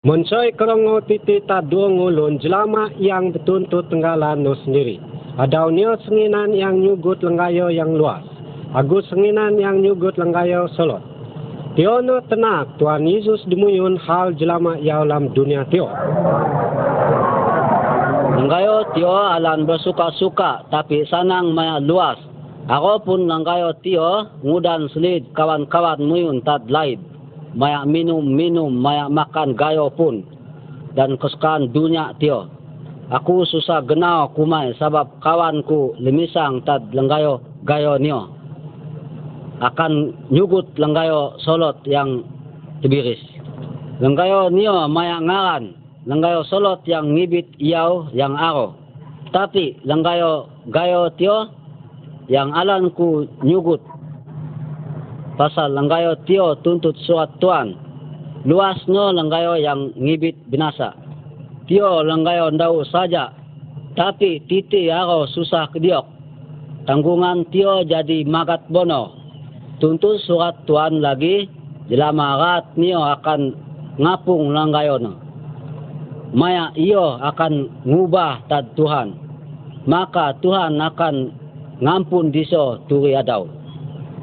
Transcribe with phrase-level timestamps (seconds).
[0.00, 4.96] Monsoy kerongo titi tadua ngulun jelama yang betuntut tenggalan no sendiri.
[5.36, 8.24] Adau nio senginan yang nyugut lenggayo yang luas.
[8.72, 11.04] Agus senginan yang nyugut lenggayo solot.
[11.76, 12.00] Tio
[12.32, 15.92] tenak Tuhan Yesus dimuyun hal jelama yaulam dunia tio.
[18.40, 22.16] Lenggayo tio alan bersuka-suka tapi sanang maya luas.
[22.72, 27.09] Ako pun lenggayo tio ngudan selid kawan-kawan muyun tad laid
[27.54, 30.22] maya minum-minum, maya makan gayo pun
[30.94, 32.50] dan kesukaan dunia tio.
[33.10, 38.30] Aku susah genau kumai sebab kawanku lemisang tad lenggayo gayo nio.
[39.60, 42.22] Akan nyugut lenggayo solot yang
[42.80, 43.18] tebiris.
[43.98, 45.74] Lenggayo nio maya ngaran,
[46.06, 48.78] lenggayo solot yang ngibit iau yang aro.
[49.34, 51.50] Tapi lenggayo gayo tio
[52.30, 53.82] yang alanku nyugut
[55.40, 57.72] pasal langgayo tio tuntut suat tuan.
[58.44, 60.92] Luas no langgayo yang ngibit binasa.
[61.64, 63.32] Tio langgayo ndau saja.
[63.96, 66.04] Tapi titi aro susah kediok.
[66.84, 69.16] Tanggungan tio jadi magat bono.
[69.80, 71.48] Tuntut surat tuan lagi.
[71.88, 73.40] Jelama rat akan
[73.96, 75.16] ngapung langgayo no.
[76.36, 79.16] Maya iyo akan ngubah tad Tuhan.
[79.88, 81.14] Maka Tuhan akan
[81.80, 83.59] ngampun diso turi adau.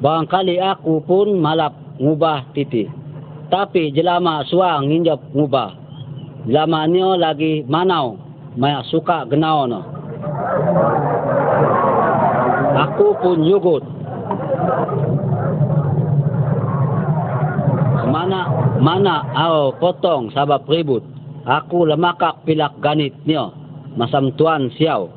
[0.00, 2.88] Barangkali aku pun malap ngubah titi.
[3.52, 5.76] Tapi jelama suang nginjap ngubah.
[6.48, 6.88] Jelama
[7.20, 8.16] lagi manau.
[8.56, 9.80] Maya suka genau no.
[12.80, 13.84] Aku pun yugut.
[18.08, 18.48] Mana
[18.80, 21.04] mana au potong sabab ribut.
[21.44, 23.52] Aku lemakak pilak ganit nio.
[24.00, 25.12] Masam tuan siau.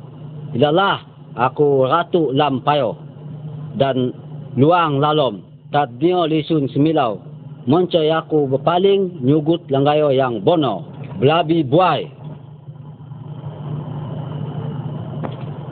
[0.51, 1.07] Ilalah
[1.39, 2.99] aku ratu lampayo.
[3.73, 4.13] Dan
[4.53, 5.41] luang lalom
[5.73, 7.17] tat dio lisun semilau
[7.65, 10.85] moncoy aku berpaling nyugut langgayo yang bono
[11.17, 12.23] belabi buai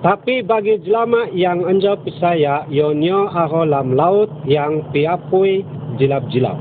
[0.01, 5.61] Tapi bagi jelama yang anjau pisaya, yonyo arolam laut yang piapui
[6.01, 6.57] jilap-jilap.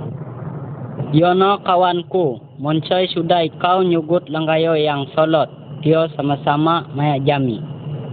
[1.16, 5.48] Yono kawanku, moncoy sudah kau nyugut langgayo yang solot.
[5.80, 7.56] Tio sama-sama maya jami.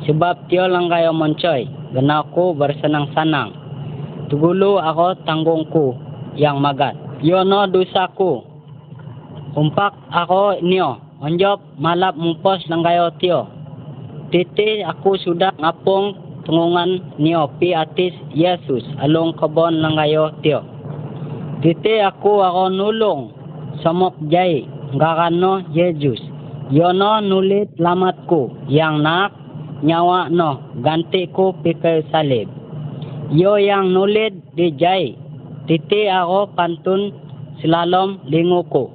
[0.08, 3.67] Sebab tio langgayo moncoy, genaku bersenang-senang.
[4.28, 5.96] Tugulu ako tanggungku
[6.36, 7.00] yang magat.
[7.24, 8.44] Yono dosaku.
[9.56, 11.00] Umpak ako niyo.
[11.24, 13.48] Onjop malap mumpos langgayo tio.
[14.30, 20.62] Titi aku sudah ngapong tungungan niyo pi atis Yesus along kebon langgayo tio.
[21.64, 23.22] Titi aku ako nulong
[23.80, 26.20] samok jay ngakano Yesus.
[26.68, 29.32] Yono nulit lamatku yang nak
[29.82, 32.52] nyawa no ganti ko pikir salib.
[33.28, 35.12] Yo yang nulit di jay.
[35.68, 37.12] Titi ako pantun
[37.60, 38.88] silalom linguko.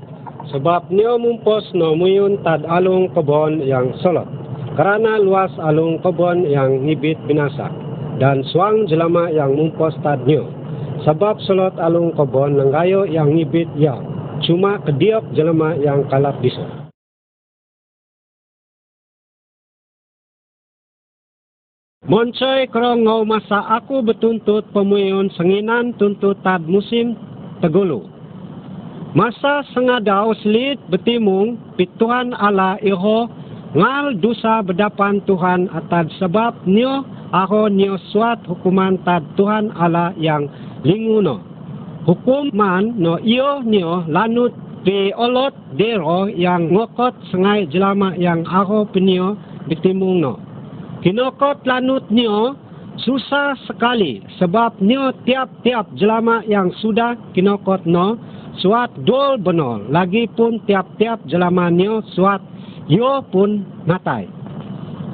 [0.48, 4.24] Sebab nio mumpos no muyun tad alung kebon yang solot.
[4.72, 7.68] Karena luas alung kebon yang ngibit binasa.
[8.16, 10.48] Dan suang jelama yang mumpos tad nio.
[11.04, 14.00] Sebab solot alung kebon nanggayo yang ngibit ya.
[14.48, 16.81] Cuma kediok jelama yang kalap bisa.
[22.02, 27.14] Moncoy kerongau masa aku betuntut pemuyun senginan tuntut tad musim
[27.62, 28.10] tegulu.
[29.14, 33.30] Masa sengadau selit betimung pituan ala iho
[33.78, 40.50] ngal dosa bedapan Tuhan atad sebab nio aho nio suat hukuman tad Tuhan ala yang
[40.82, 41.38] linguno.
[42.02, 44.50] Hukuman no iyo nio lanut
[44.82, 49.38] di olot dero yang ngokot sengai jelama yang aho penio
[49.70, 50.50] betimung no.
[51.02, 52.54] Kinokot lanut nio
[53.02, 58.14] susah sekali sebab nio tiap-tiap jelama yang sudah kinokot no
[58.62, 62.38] suat dol benol lagi pun tiap-tiap jelama nio suat
[62.86, 64.30] yo pun matai.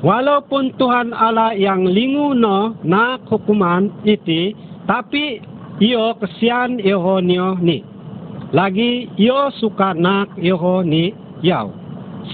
[0.04, 4.52] Walaupun Tuhan Allah yang lingu no nak hukuman iti
[4.84, 5.40] tapi
[5.80, 7.80] iyo kesian iyo nio ni.
[8.52, 11.72] Lagi iyo suka nak iyo ni yau.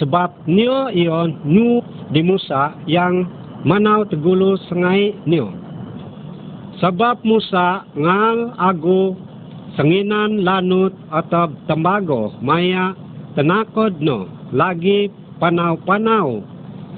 [0.03, 1.79] Sebab nio iyo nu
[2.11, 5.49] di Musa yang manau tegulu sengai nio.
[6.85, 9.17] Sebab Musa ngal agu
[9.75, 12.93] senginan lanut atau tembago maya
[13.35, 15.09] tenakod no lagi
[15.41, 16.45] panau-panau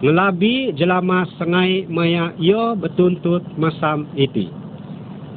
[0.02, 4.50] ngelabi jelama sengai maya yo betuntut masam iti.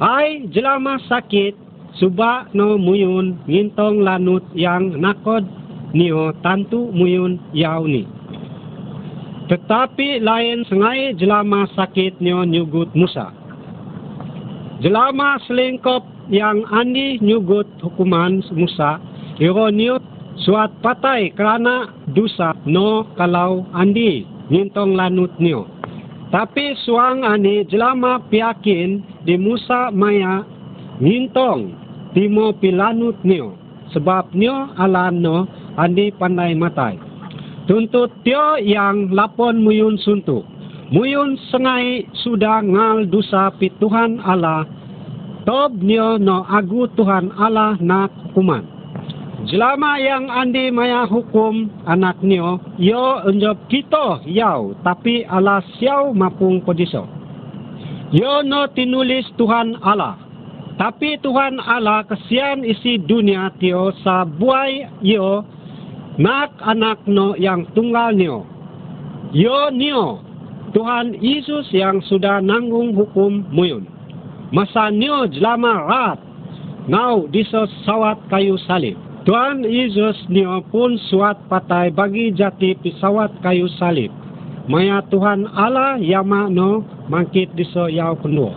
[0.02, 1.54] Ai jelama sakit
[1.96, 5.46] suba no muyun ngintong lanut yang nakod
[5.94, 8.19] nio tantu muyun yau ni.
[9.50, 13.34] Tetapi lain sengai jelama sakit nio nyugut Musa.
[14.78, 19.02] Jelama selingkop yang andi nyugut hukuman Musa,
[19.42, 19.98] iro nio
[20.38, 24.22] suat patay kerana dosa no kalau andi
[24.54, 25.66] ngintong lanut nio.
[26.30, 30.46] Tapi suang ani jelama piakin di Musa maya
[31.02, 31.74] ngintong
[32.14, 33.58] timo pilanut nio.
[33.90, 37.09] Sebab nio alam no andi pandai matai.
[37.70, 40.42] Tuntut tio yang lapon muyun suntuk.
[40.90, 44.66] Muyun sengai sudah ngal dosa pi Tuhan Allah.
[45.46, 48.66] Tob nio no agu Tuhan Allah nak kuman.
[49.46, 56.66] Jelama yang andi maya hukum anak nio, yo unjob kita yau, tapi Allah siau mapung
[56.66, 57.06] podiso.
[58.10, 60.18] Yo no tinulis Tuhan Allah.
[60.74, 65.46] Tapi Tuhan Allah kesian isi dunia tio sa buai yo
[66.18, 68.42] nak anak no yang tunggal nio.
[69.30, 70.18] Yo nio,
[70.74, 73.86] Tuhan Yesus yang sudah nanggung hukum muyun.
[74.50, 76.18] Masa nio jelama rat,
[76.90, 78.98] ngau diso sawat kayu salib.
[79.22, 84.10] Tuhan Yesus nio pun suat patai bagi jati pisawat kayu salib.
[84.66, 88.54] Maya Tuhan Allah yama no mangkit diso yau kendua.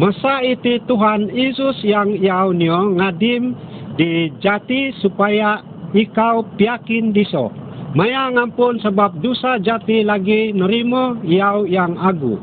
[0.00, 3.56] Masa itu Tuhan Yesus yang yau nio ngadim
[3.96, 5.60] di jati supaya
[5.92, 7.52] ikau piakin diso.
[7.92, 12.40] Maya ngampun sebab dosa jati lagi nerimo yau yang agu.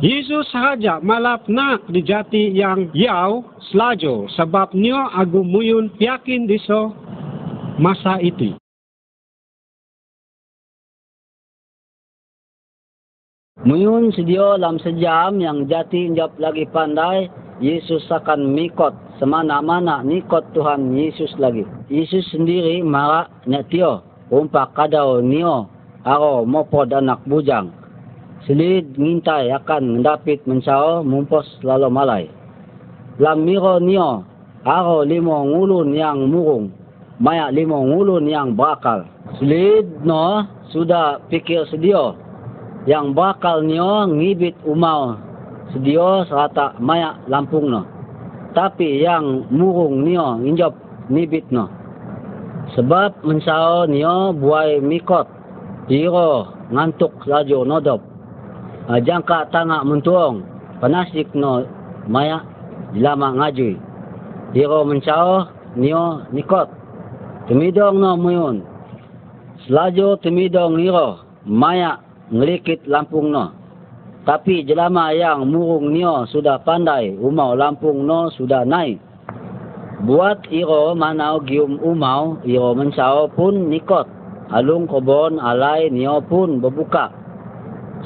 [0.00, 6.96] Yesus sahaja malap nak di jati yang yau selajo sebab nio agu muyun piakin diso
[7.76, 8.56] masa itu.
[13.64, 18.90] Muyun sedio lam sejam yang jati njap lagi pandai, Yesus akan mikot
[19.22, 21.62] semana-mana nikot Tuhan Yesus lagi.
[21.86, 25.70] Yesus sendiri marah nyatio, umpak kadau nio,
[26.02, 27.70] aro mopod anak bujang.
[28.42, 32.24] Selid ngintai akan mendapit mencao mumpos lalu malai.
[33.22, 34.26] Lam miro nio,
[34.66, 36.74] aro limo ngulun yang murung,
[37.22, 39.06] maya limo ngulun yang bakal.
[39.38, 40.42] Selid no
[40.74, 42.18] sudah pikir sedio,
[42.90, 45.33] yang bakal nio ngibit umau
[45.74, 47.82] sedio serata maya lampung no.
[48.54, 50.78] Tapi yang murung nio injop
[51.10, 51.66] nibit no.
[52.78, 55.26] Sebab mensao nio buai mikot,
[55.90, 58.00] iro ngantuk laju nodop.
[58.84, 60.46] Uh, jangka tangak mentuong,
[60.78, 61.66] panasik no
[62.06, 62.46] maya
[62.94, 63.74] lama ngajui.
[64.54, 66.70] Iro mencao nio nikot.
[67.50, 68.62] Temidong no muyun.
[69.66, 71.98] Selaju temidong niro maya
[72.30, 73.63] ngelikit lampung no.
[74.24, 78.96] Tapi jelama yang murung nio sudah pandai, umau lampung no sudah naik.
[80.00, 84.08] Buat iro manau gium umau, iro mensao pun nikot.
[84.48, 87.12] Alung kobon alai nio pun berbuka.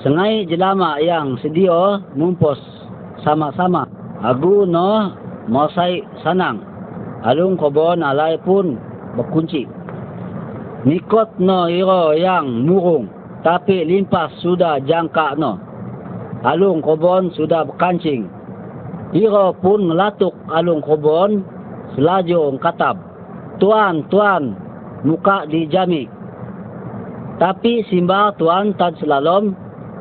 [0.02, 2.58] Sengai jelama yang sedio mumpos
[3.22, 3.86] sama-sama.
[4.18, 5.14] Agu no
[5.46, 6.58] mosai sanang.
[7.22, 8.74] Alung kobon alai pun
[9.14, 9.70] berkunci.
[10.82, 13.06] Nikot no iro yang murung
[13.46, 15.67] tapi limpas sudah jangka no.
[16.46, 18.30] Alung kobon sudah berkancing.
[19.10, 21.42] Iro pun melatuk alung kobon
[21.98, 22.94] selaju katab.
[23.58, 24.54] Tuan, tuan,
[25.02, 26.06] muka di jami.
[27.42, 29.54] Tapi simba tuan tad selalom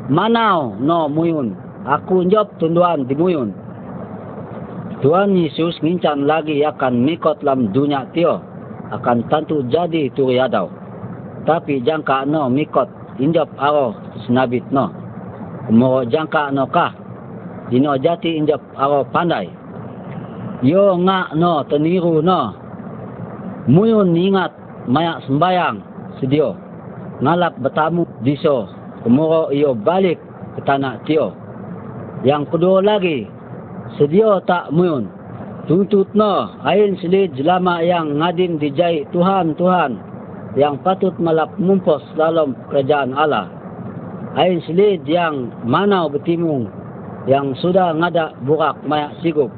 [0.09, 1.57] manau no muyun.
[1.89, 3.49] Aku njop tunduan di muyun.
[5.01, 8.41] Tuan Yesus ngincan lagi akan mikot lam dunia tio.
[8.93, 10.69] Akan tentu jadi turiadau.
[11.49, 15.06] Tapi jangka no mikot injap aro senabit no.
[15.68, 16.95] Mo jangka no kah.
[17.68, 19.52] Dino jati injap aro pandai.
[20.64, 22.56] Yo nga no teniru no.
[23.68, 24.56] Muyun ingat
[24.88, 25.78] mayak sembayang
[26.24, 26.56] sedio.
[27.19, 28.71] Ngalap bertamu diso.
[29.04, 30.18] Kemuro iyo balik
[30.56, 31.36] ke tanah tio.
[32.24, 33.28] Yang kedua lagi.
[34.00, 35.12] Sedio tak muyun.
[35.68, 36.47] Tuntut no.
[36.64, 40.00] Ain selid jelama yang ngadim dijai Tuhan Tuhan
[40.56, 43.56] yang patut malap mumpos dalam kerajaan Allah.
[44.37, 46.69] Ain selid yang manau betimung
[47.25, 49.49] yang sudah ngada burak mayak sigup.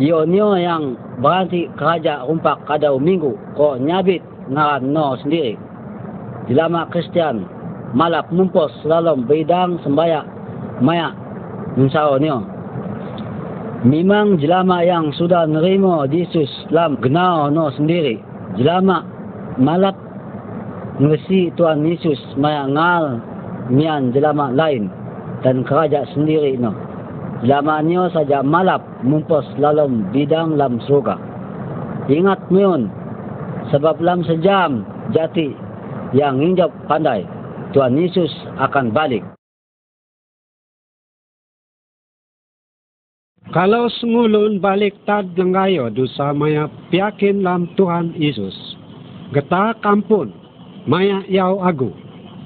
[0.00, 0.24] Nio
[0.56, 5.60] yang berhenti keraja rumpak kadau minggu ko nyabit ngaran no sendiri.
[6.48, 7.44] Dilama Kristian
[7.92, 10.24] malap mumpos dalam bidang sembayak
[10.80, 11.12] mayak
[11.76, 12.40] mensao nio.
[13.84, 18.16] Memang jelama yang sudah nerimo Yesus dalam genau no sendiri.
[18.56, 19.04] Jelama
[19.60, 19.92] malap
[21.04, 23.33] ngesi Tuhan Yesus maya ngal
[23.72, 24.88] mian jelama lain
[25.44, 26.72] dan kerajaan sendiri no.
[27.44, 31.20] Jelama nyo saja malap mumpos lalom bidang lam surga.
[32.08, 32.88] Ingat miun
[33.68, 35.52] sebab lam sejam jati
[36.16, 37.24] yang injap pandai
[37.76, 38.30] Tuhan Yesus
[38.60, 39.24] akan balik.
[43.54, 48.54] Kalau sengulun balik tad langgayo dosa maya piyakin lam Tuhan Yesus.
[49.30, 50.32] Geta kampun
[50.90, 52.03] maya yaw agu.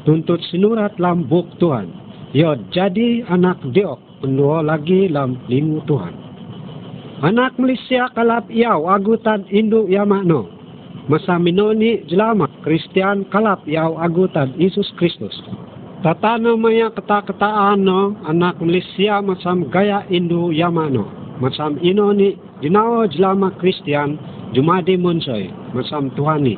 [0.08, 1.92] Tuntut sinurat lam buk Tuhan.
[2.32, 6.16] Yo jadi anak diok pendua lagi lam limu Tuhan.
[7.20, 10.48] Anak Malaysia kalap yaw agu tad indu yamakno.
[11.12, 15.36] Masa minoni jelama Kristian kalap yaw agu tad Yesus Kristus.
[16.00, 21.04] Tatano maya keta-ketaan no anak Malaysia macam gaya Yamano.
[21.36, 22.32] Macam ino ni
[22.64, 24.16] dinawa jelama Kristian
[24.56, 25.52] Jumadi Munsoy.
[26.16, 26.56] Tuhan ni.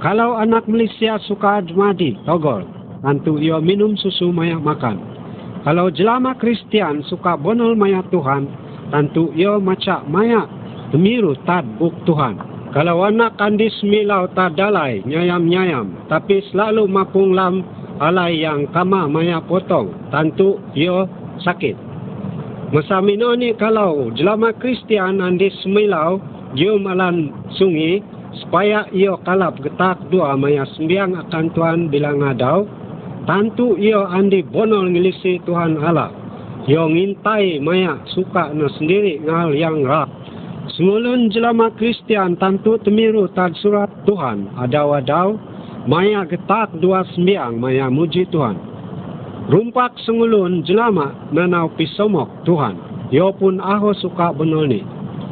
[0.00, 2.77] Kalau anak Malaysia suka Jumadi, togol.
[2.98, 4.98] Tentu ia minum susu maya makan.
[5.62, 8.50] Kalau jelama Kristian suka bonol maya Tuhan,
[8.90, 10.46] tentu ia macam maya
[10.90, 12.38] temiru tad buk Tuhan.
[12.74, 17.64] Kalau anak kandis milau tad dalai, nyayam-nyayam, tapi selalu mapung lam
[17.98, 21.08] alai yang kama maya potong, tentu ia
[21.42, 21.74] sakit.
[22.68, 26.20] Masa mino ni kalau jelama Kristian andi semilau,
[26.52, 28.04] dia malan sungi,
[28.44, 32.68] supaya ia kalap getak dua maya sembiang akan Tuhan bilang adau,
[33.28, 36.08] tentu ia andi bonol ngilisi Tuhan Allah.
[36.64, 40.08] Ia ngintai maya suka na sendiri ngal yang rak.
[40.72, 45.36] Semulun jelama Kristian tentu temiru tad surat Tuhan adaw-adaw
[45.84, 48.56] maya getak dua sembiang maya muji Tuhan.
[49.52, 52.80] Rumpak sengulun jelama nanau pisomok Tuhan.
[53.12, 54.80] Yo pun aho suka benol ni.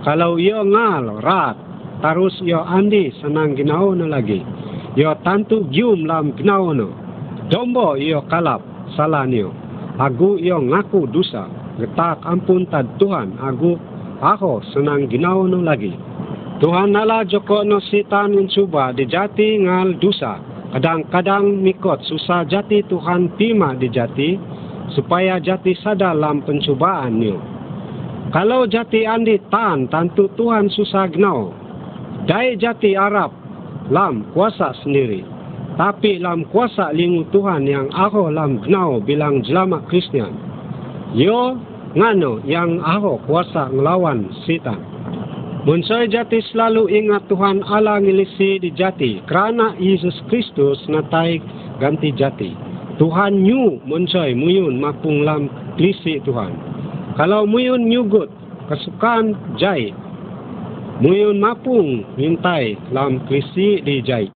[0.05, 1.57] Kalau yo ngal rat
[2.05, 4.45] tarus yo andi senang ginau na lagi.
[4.97, 7.06] Yo tantu gium lam ginau no.
[7.47, 8.59] Dombo yo kalap
[8.99, 9.55] salah niyo.
[10.03, 11.47] Agu yo ngaku dosa.
[11.79, 13.79] Getak ampun tad Tuhan agu
[14.19, 15.95] aho senang ginau no lagi.
[16.59, 20.43] Tuhan nala joko no sitan mencuba di jati ngal dosa.
[20.75, 24.35] Kadang-kadang mikot susah jati Tuhan pima di jati
[24.99, 26.43] supaya jati sadar dalam
[27.15, 27.39] niyo.
[28.35, 31.55] Kalau jati andi tan tentu Tuhan susah gnau.
[32.27, 33.31] Dai jati Arab
[33.87, 35.36] lam kuasa sendiri.
[35.77, 40.33] Tapi lam kuasa lingu Tuhan yang aho lam gnau bilang jelama Kristian.
[41.13, 41.61] Yo
[41.93, 44.81] ngano yang aho kuasa ngelawan sitan.
[45.69, 51.43] Munsoy jati selalu ingat Tuhan Allah ngilisi di jati kerana Yesus Kristus natai
[51.83, 52.55] ganti jati.
[52.97, 56.57] Tuhan nyu munsoy muyun mapung lam klisi Tuhan.
[57.21, 58.33] Kalau muyun nyugut
[58.73, 59.93] kesukaan jai,
[61.05, 64.36] muyun mapung mintai lam klisi di jai.